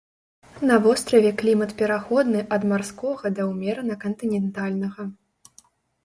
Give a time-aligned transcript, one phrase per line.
[0.67, 5.05] На востраве клімат пераходны ад марскога да ўмерана-кантынентальнага.